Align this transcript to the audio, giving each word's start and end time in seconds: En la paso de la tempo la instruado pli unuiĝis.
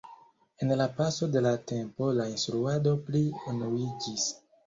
En 0.65 0.71
la 0.79 0.87
paso 0.99 1.27
de 1.33 1.43
la 1.47 1.51
tempo 1.71 2.09
la 2.21 2.25
instruado 2.31 2.93
pli 3.11 3.23
unuiĝis. 3.53 4.27